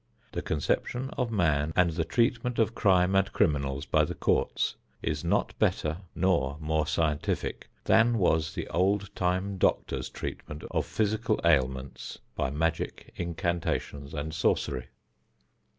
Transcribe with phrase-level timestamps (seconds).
[0.31, 5.23] The conception of man and the treatment of crime and criminals by the courts is
[5.23, 12.17] not better nor more scientific than was the old time doctors' treatment of physical ailments
[12.35, 14.87] by magic, incantations and sorcery.